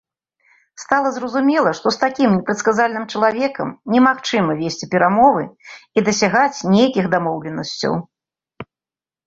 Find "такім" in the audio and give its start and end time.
2.03-2.29